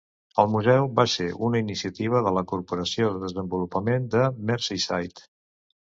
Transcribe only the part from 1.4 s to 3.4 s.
una iniciativa de la Corporació de